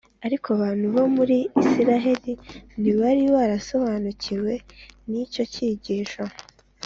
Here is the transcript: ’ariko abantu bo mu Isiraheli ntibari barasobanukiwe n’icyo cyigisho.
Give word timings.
’ariko 0.25 0.47
abantu 0.57 0.85
bo 0.93 1.03
mu 1.13 1.23
Isiraheli 1.63 2.33
ntibari 2.79 3.23
barasobanukiwe 3.35 4.53
n’icyo 5.09 5.43
cyigisho. 5.53 6.23